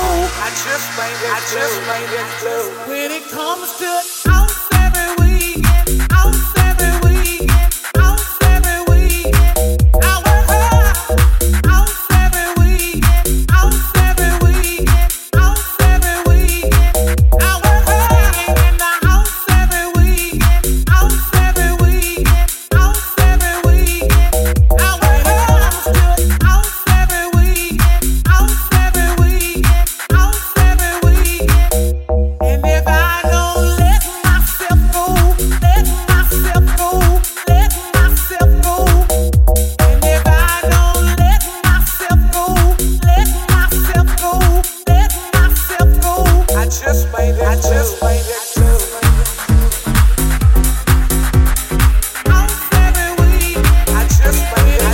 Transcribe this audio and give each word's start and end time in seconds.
through. 0.00 0.28
I 0.46 0.48
just 0.64 0.88
made 0.98 1.20
it. 1.24 1.32
I 1.36 1.40
just 1.56 1.76
made 1.90 2.12
it 2.20 2.28
through. 2.40 2.68
When 2.92 3.10
it 3.12 3.24
comes 3.30 3.68
to 3.80 3.90
I'm 4.30 4.48
every 4.84 5.10
week. 5.26 5.51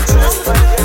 trust. 0.08 0.77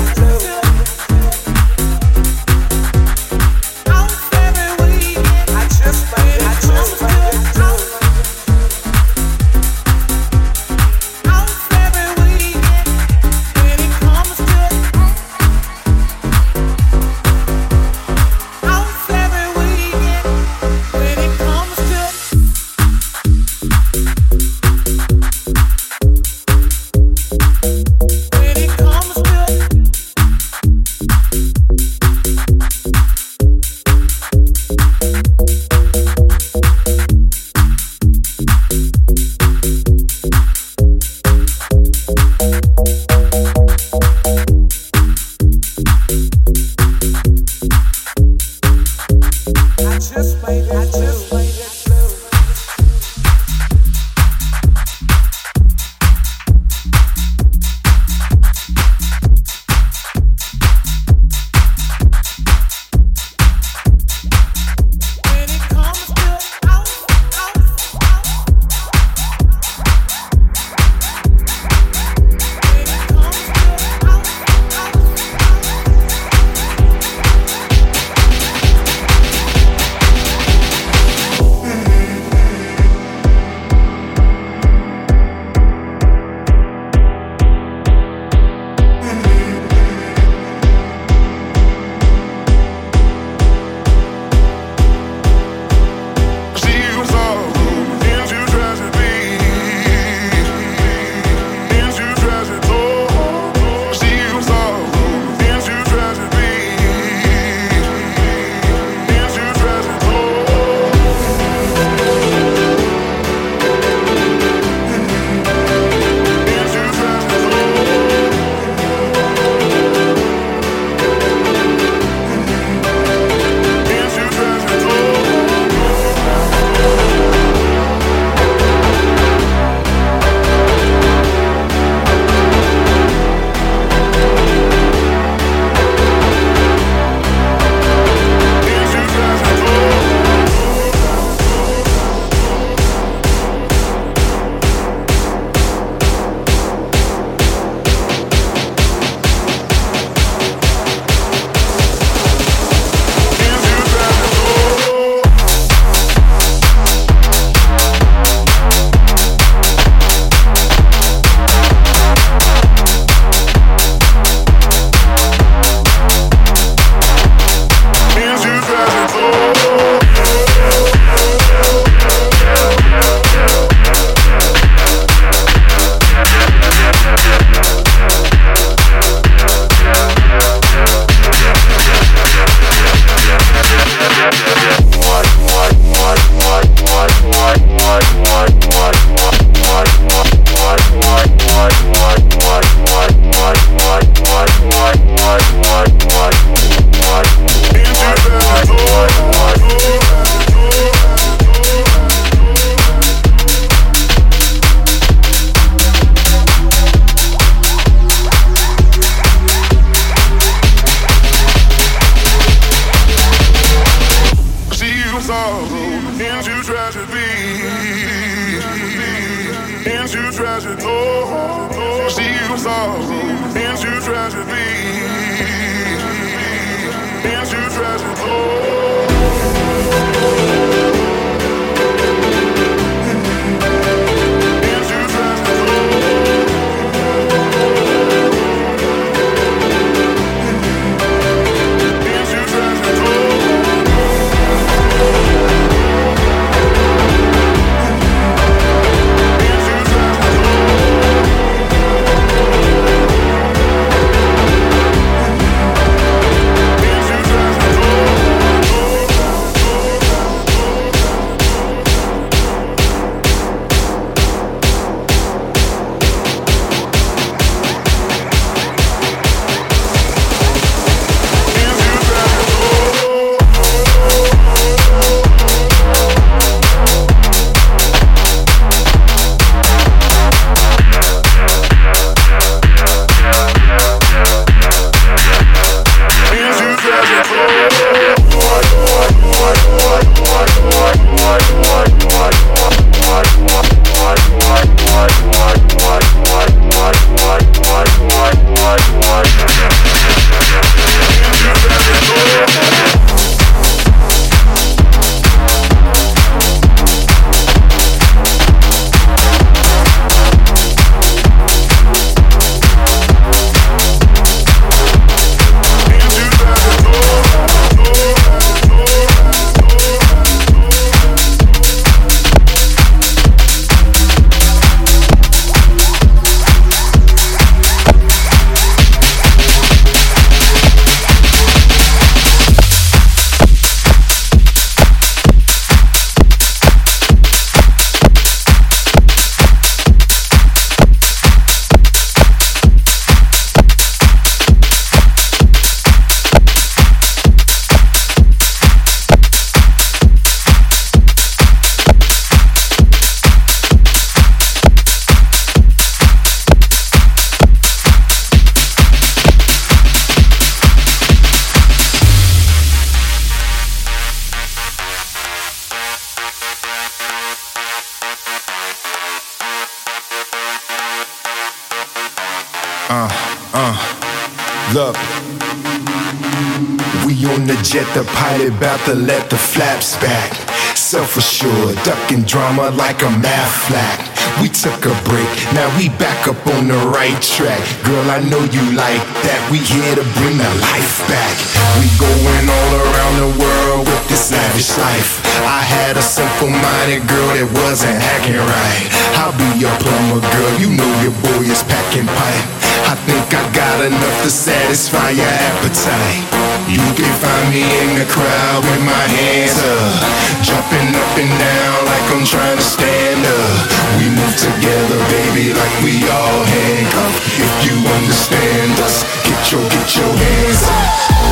To 377.94 378.94
let 378.94 379.30
the 379.30 379.36
flaps 379.36 379.94
back. 380.02 380.34
Self-assured, 380.74 381.78
ducking 381.86 382.26
drama 382.26 382.70
like 382.74 383.00
a 383.02 383.10
math 383.22 383.54
flat. 383.70 383.98
We 384.42 384.50
took 384.50 384.82
a 384.82 384.94
break, 385.06 385.30
now 385.54 385.70
we 385.78 385.94
back 385.94 386.26
up 386.26 386.42
on 386.58 386.66
the 386.66 386.80
right 386.90 387.14
track. 387.22 387.62
Girl, 387.86 388.02
I 388.10 388.18
know 388.26 388.42
you 388.50 388.64
like 388.74 388.98
that. 389.22 389.38
We 389.46 389.62
here 389.62 389.94
to 389.94 390.02
bring 390.18 390.36
the 390.42 390.52
life 390.58 391.06
back. 391.06 391.34
We 391.78 391.86
going 391.94 392.46
all 392.50 392.72
around 392.82 393.14
the 393.22 393.32
world 393.38 393.86
with 393.86 394.04
this 394.10 394.34
lavish 394.34 394.74
life. 394.74 395.22
I 395.46 395.62
had 395.62 395.94
a 395.94 396.02
simple-minded 396.02 397.06
girl 397.06 397.30
that 397.38 397.46
wasn't 397.62 397.94
acting 397.94 398.42
right. 398.42 398.86
I'll 399.22 399.36
be 399.38 399.46
your 399.62 399.74
plumber, 399.78 400.18
girl. 400.18 400.52
You 400.58 400.74
know 400.74 400.90
your 400.98 401.14
boy 401.22 401.46
is 401.46 401.62
packing 401.62 402.10
pipe. 402.10 402.46
I 402.90 402.98
think 403.06 403.22
I 403.30 403.42
got 403.54 403.86
enough 403.86 404.18
to 404.26 404.30
satisfy 404.30 405.14
your 405.14 405.30
appetite. 405.30 406.53
You 406.66 406.80
can 406.96 407.12
find 407.20 407.50
me 407.52 407.60
in 407.60 407.98
the 408.00 408.06
crowd 408.08 408.64
with 408.64 408.80
my 408.88 409.04
hands 409.12 409.60
up, 409.60 410.00
jumping 410.40 410.96
up 410.96 411.12
and 411.20 411.28
down 411.36 411.84
like 411.84 412.06
I'm 412.16 412.24
trying 412.24 412.56
to 412.56 412.64
stand 412.64 413.20
up. 413.20 413.68
We 414.00 414.08
move 414.08 414.32
together, 414.32 414.98
baby, 415.12 415.52
like 415.52 415.76
we 415.84 416.08
all 416.08 416.40
handcuffed. 416.44 417.20
If 417.36 417.52
you 417.68 417.76
understand 417.84 418.80
us, 418.80 419.04
get 419.28 419.52
your 419.52 419.68
get 419.68 419.96
your 419.96 420.12
hands 420.16 420.62
up. 420.64 421.23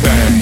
Bang. 0.00 0.41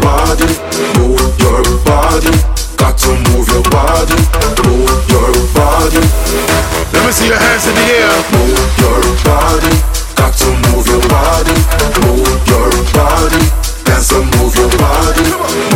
body, 0.00 0.48
move 0.98 1.34
your 1.40 1.62
body. 1.84 2.32
Got 2.76 2.96
to 2.98 3.10
move 3.30 3.48
your 3.48 3.62
body, 3.70 4.16
move 4.64 5.02
your 5.10 5.32
body. 5.54 6.02
Let 6.92 7.02
me 7.06 7.12
see 7.12 7.28
your 7.28 7.38
hands 7.38 7.66
in 7.68 7.74
the 7.74 7.86
air. 8.00 8.12
Move 8.32 8.60
your 8.80 9.00
body, 9.24 9.72
got 10.16 10.32
to 10.40 10.48
move 10.68 10.86
your 10.88 11.04
body, 11.08 11.56
move 12.04 12.40
your 12.48 12.70
body. 12.96 13.42
Dance 13.84 14.12
and 14.12 14.26
move 14.36 14.54
your 14.56 14.70
body, 14.80 15.26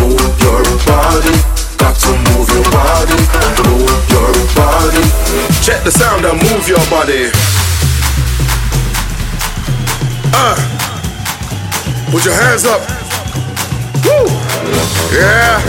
move 0.01 0.35
your 0.41 0.65
body. 0.89 1.35
Got 1.77 1.95
to 2.05 2.11
move 2.33 2.49
your 2.49 2.67
body, 2.73 3.19
move 3.69 4.05
your 4.11 4.33
body. 4.57 5.05
Check 5.63 5.85
the 5.85 5.93
sound 5.93 6.25
and 6.25 6.39
move 6.41 6.69
your 6.69 6.85
body. 6.91 7.31
Put 12.11 12.25
your 12.25 12.35
hands 12.35 12.65
up. 12.65 13.04
Yeah, 15.12 15.61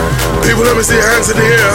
people, 0.43 0.63
let 0.63 0.75
me 0.77 0.83
see 0.83 0.95
hands 0.95 1.29
in 1.29 1.37
the 1.37 1.43
air. 1.43 1.73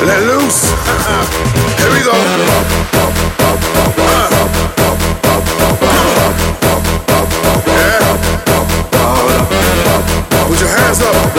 let 0.06 0.22
loose. 0.26 0.70
Here 1.78 1.90
we 1.90 2.00
go. 2.04 2.14
Yeah. 7.66 8.20
Put 10.48 10.60
your 10.60 10.68
hands 10.68 11.00
up. 11.00 11.29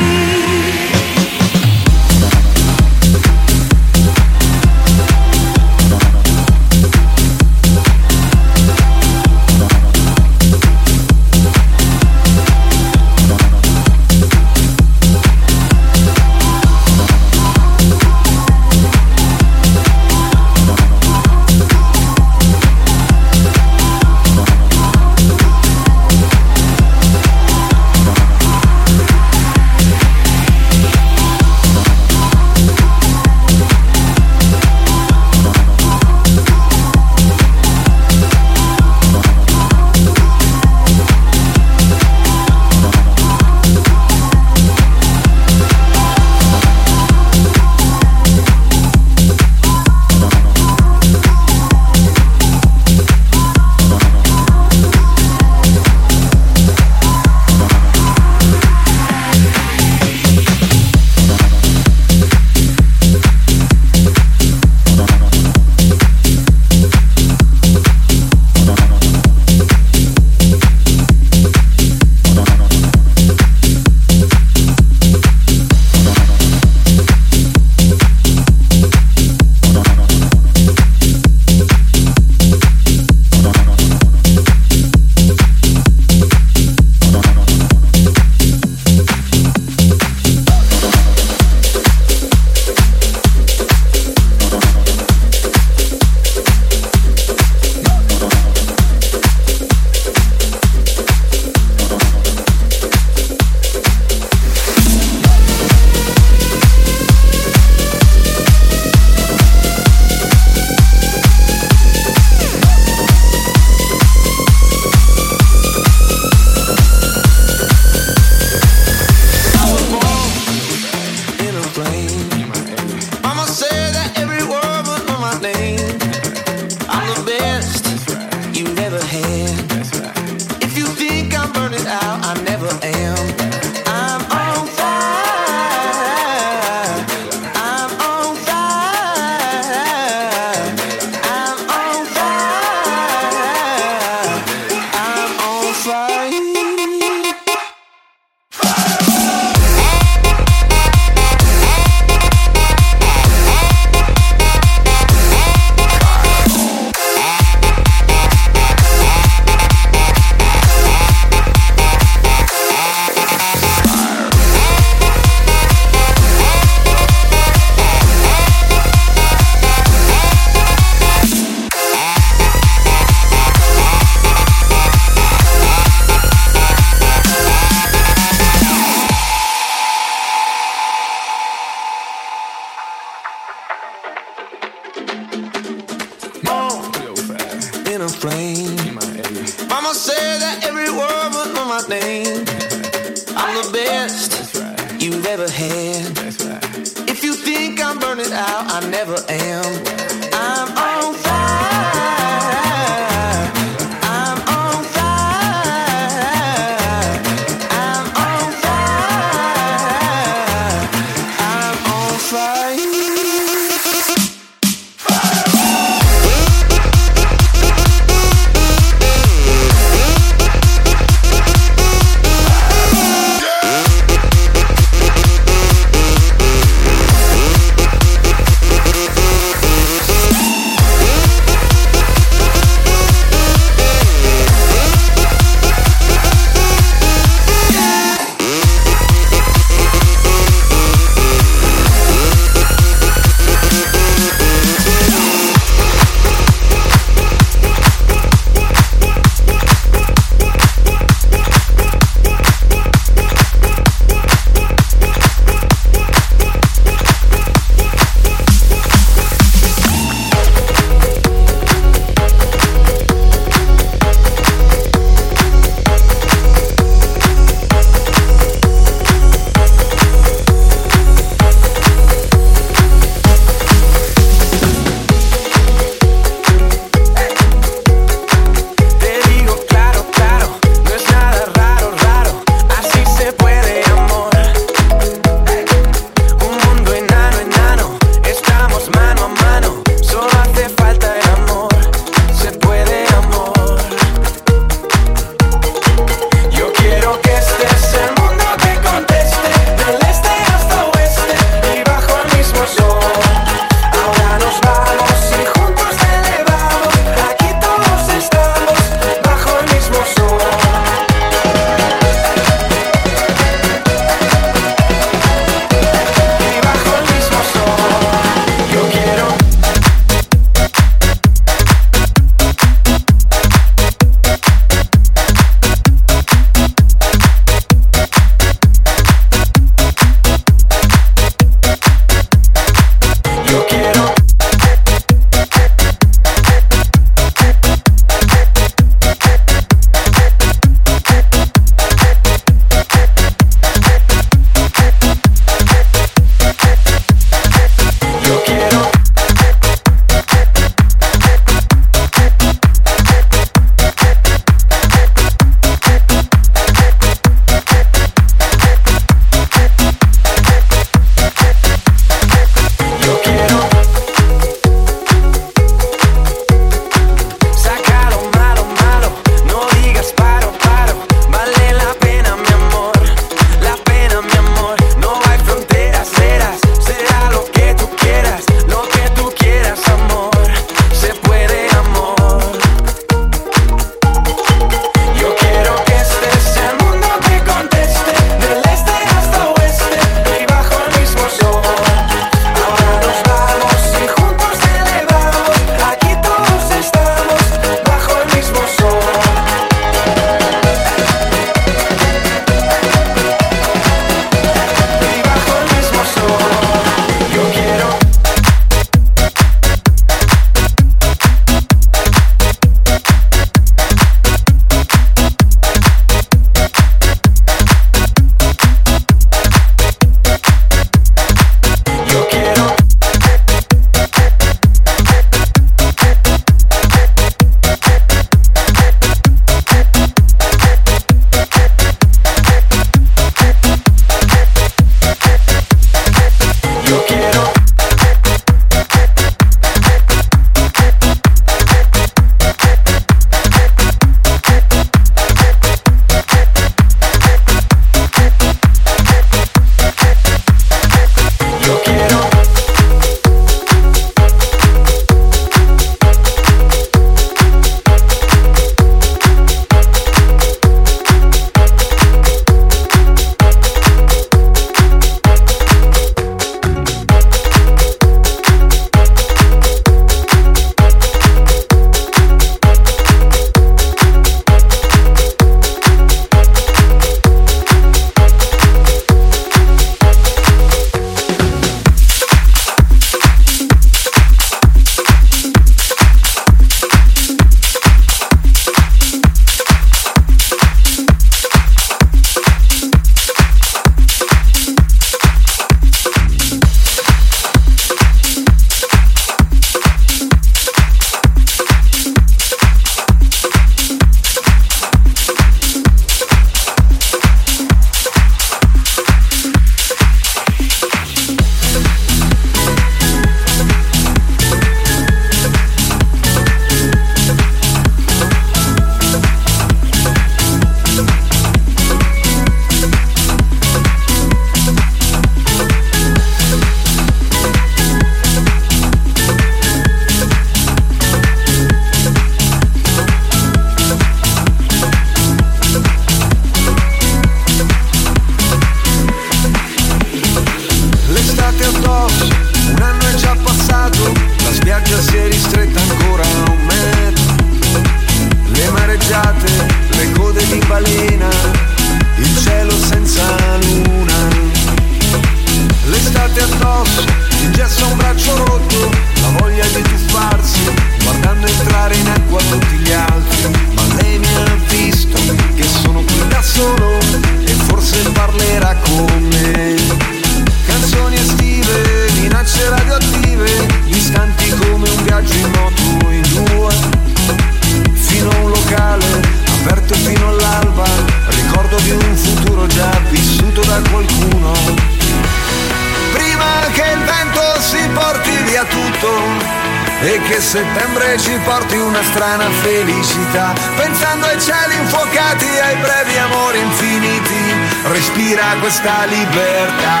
Settembre 590.50 591.16
ci 591.16 591.38
porti 591.44 591.76
una 591.76 592.02
strana 592.02 592.50
felicità, 592.50 593.52
pensando 593.76 594.26
ai 594.26 594.40
cieli 594.40 594.74
infuocati, 594.80 595.46
ai 595.46 595.76
brevi 595.76 596.18
amori 596.18 596.58
infiniti, 596.58 597.54
respira 597.92 598.56
questa 598.58 599.04
libertà. 599.04 600.00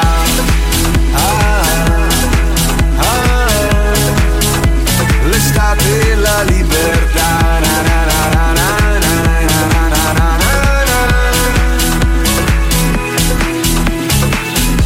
Ah, 1.12 1.62
ah, 2.96 3.46
l'estate 5.28 6.10
e 6.10 6.14
la 6.16 6.42
libertà. 6.42 7.60
Na, 7.60 7.82
na, 7.82 7.98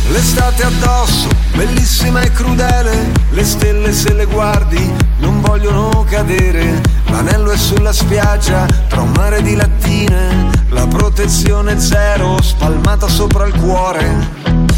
L'estate 0.08 0.62
addosso, 0.62 1.28
bellissima 1.54 2.20
e 2.20 2.30
crudele, 2.32 3.12
le 3.30 3.44
stelle 3.44 3.92
se 3.94 4.12
le 4.12 4.26
guardi 4.26 5.13
non 5.24 5.40
vogliono 5.40 6.04
cadere, 6.06 6.82
l'anello 7.06 7.50
è 7.50 7.56
sulla 7.56 7.92
spiaggia 7.92 8.66
tra 8.88 9.00
un 9.00 9.12
mare 9.16 9.40
di 9.42 9.56
lattine, 9.56 10.50
la 10.68 10.86
protezione 10.86 11.80
zero 11.80 12.40
spalmata 12.42 13.08
sopra 13.08 13.46
il 13.46 13.54
cuore. 13.54 14.32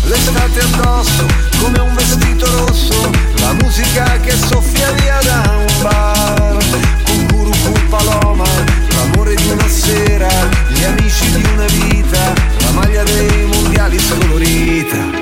L'estate 0.04 0.60
addosso 0.60 1.26
come 1.60 1.80
un 1.80 1.94
vestito 1.94 2.46
rosso, 2.58 3.10
la 3.40 3.54
musica 3.54 4.04
che 4.20 4.36
soffia 4.36 4.92
via 4.92 5.18
da 5.22 5.52
un 5.56 5.82
bar, 5.82 6.56
con 7.04 7.26
Curucu 7.26 7.88
Paloma, 7.88 8.44
l'amore 8.90 9.34
di 9.34 9.50
una 9.50 9.68
sera, 9.68 10.28
gli 10.68 10.84
amici 10.84 11.32
di 11.32 11.48
una 11.54 11.66
vita, 11.66 12.32
la 12.60 12.70
maglia 12.70 13.02
dei 13.02 13.46
mondiali 13.46 13.98
scolorita. 13.98 15.15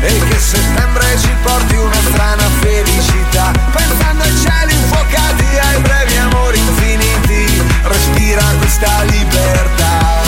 E 0.00 0.22
che 0.28 0.38
settembre 0.38 1.18
ci 1.18 1.34
porti 1.42 1.74
una 1.74 2.00
strana 2.10 2.48
felicità 2.60 3.50
pensando 3.72 4.22
ai 4.22 4.36
cieli 4.36 4.72
infuocati 4.74 5.58
ai 5.58 5.80
brevi 5.80 6.16
amori 6.16 6.58
infiniti 6.58 7.62
respira 7.82 8.42
questa 8.58 9.02
libertà 9.02 10.22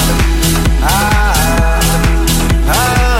ah, 0.80 1.78
ah, 2.66 3.18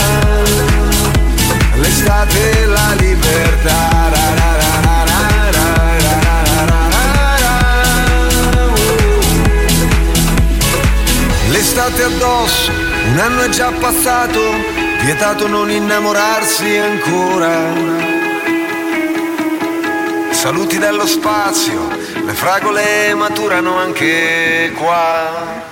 l'estate 1.74 2.62
e 2.62 2.66
la 2.66 2.94
libertà 2.98 4.00
L'estate 11.50 12.02
addosso 12.04 12.70
un 13.12 13.18
anno 13.18 13.42
è 13.42 13.48
già 13.48 13.72
passato, 13.72 14.40
vietato 15.04 15.46
non 15.48 15.70
innamorarsi 15.70 16.76
ancora. 16.76 17.98
Saluti 20.30 20.78
dallo 20.78 21.06
spazio, 21.06 21.88
le 22.24 22.32
fragole 22.32 23.14
maturano 23.14 23.76
anche 23.76 24.72
qua. 24.76 25.69